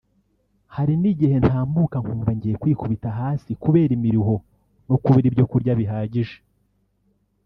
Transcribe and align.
Hari 0.75 0.93
n’igihe 1.01 1.35
ntambuka 1.43 1.95
nkumva 2.03 2.29
ngiye 2.37 2.55
kwikubita 2.61 3.09
hasi 3.19 3.49
kubera 3.63 3.91
imiruho 3.97 4.35
no 4.87 4.95
kubura 5.03 5.25
ibyo 5.31 5.45
kurya 5.51 5.73
bihagije 5.79 6.37